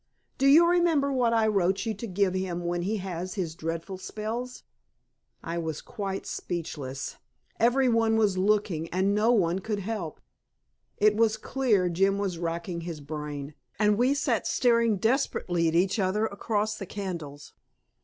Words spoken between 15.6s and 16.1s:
at each